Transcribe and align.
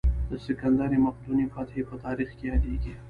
د 0.29 0.31
سکندر 0.45 0.89
مقدوني 1.05 1.45
فتحې 1.53 1.81
په 1.89 1.95
تاریخ 2.05 2.29
کې 2.37 2.45
یادېږي. 2.51 2.93